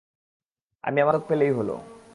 [0.83, 1.75] আমি আমার মাদক পেলেই হলো।